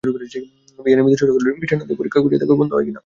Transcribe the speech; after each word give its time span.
বিহারী 0.79 1.01
মৃদুস্বরে 1.03 1.31
কহিল, 1.33 1.47
মিষ্টান্ন 1.53 1.83
দিয়া 1.87 1.99
পরীক্ষা 1.99 2.19
করিয়া 2.23 2.39
দেখো, 2.41 2.53
বন্ধ 2.59 2.71
হয় 2.73 2.85
কি 2.87 2.91
না। 2.93 2.99